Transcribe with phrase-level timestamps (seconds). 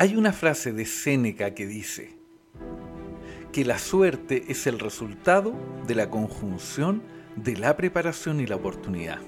[0.00, 2.16] Hay una frase de Séneca que dice
[3.52, 5.52] que la suerte es el resultado
[5.86, 7.02] de la conjunción
[7.36, 9.18] de la preparación y la oportunidad.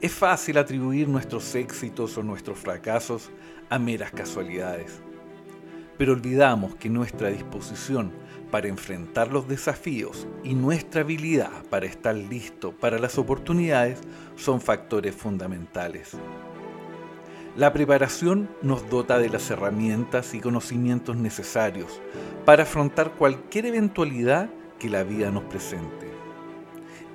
[0.00, 3.28] Es fácil atribuir nuestros éxitos o nuestros fracasos
[3.68, 5.02] a meras casualidades,
[5.98, 8.12] pero olvidamos que nuestra disposición
[8.50, 13.98] para enfrentar los desafíos y nuestra habilidad para estar listo para las oportunidades
[14.36, 16.16] son factores fundamentales.
[17.56, 22.00] La preparación nos dota de las herramientas y conocimientos necesarios
[22.44, 24.48] para afrontar cualquier eventualidad
[24.78, 26.08] que la vida nos presente.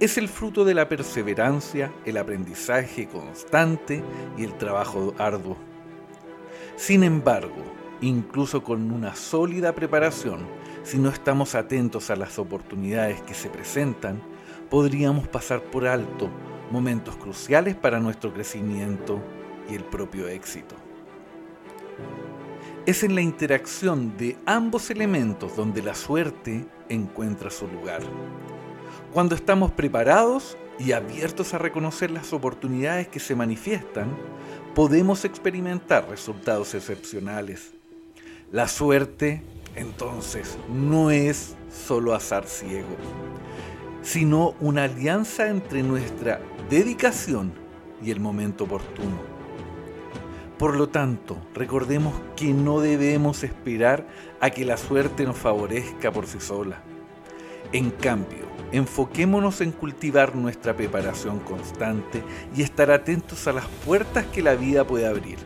[0.01, 4.03] Es el fruto de la perseverancia, el aprendizaje constante
[4.37, 5.55] y el trabajo arduo.
[6.75, 7.63] Sin embargo,
[8.01, 10.39] incluso con una sólida preparación,
[10.83, 14.21] si no estamos atentos a las oportunidades que se presentan,
[14.69, 16.29] podríamos pasar por alto
[16.71, 19.21] momentos cruciales para nuestro crecimiento
[19.69, 20.75] y el propio éxito.
[22.85, 28.01] Es en la interacción de ambos elementos donde la suerte encuentra su lugar.
[29.11, 34.15] Cuando estamos preparados y abiertos a reconocer las oportunidades que se manifiestan,
[34.75, 37.73] podemos experimentar resultados excepcionales.
[38.51, 39.41] La suerte,
[39.75, 41.55] entonces, no es
[41.87, 42.95] solo azar ciego,
[44.03, 46.39] sino una alianza entre nuestra
[46.69, 47.53] dedicación
[48.03, 49.34] y el momento oportuno.
[50.57, 54.07] Por lo tanto, recordemos que no debemos esperar
[54.39, 56.81] a que la suerte nos favorezca por sí sola.
[57.73, 62.23] En cambio, enfoquémonos en cultivar nuestra preparación constante
[62.55, 65.39] y estar atentos a las puertas que la vida puede abrir.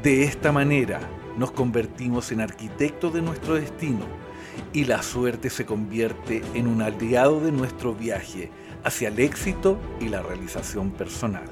[0.00, 1.00] De esta manera,
[1.36, 4.06] nos convertimos en arquitectos de nuestro destino
[4.72, 8.50] y la suerte se convierte en un aliado de nuestro viaje
[8.84, 11.50] hacia el éxito y la realización personal.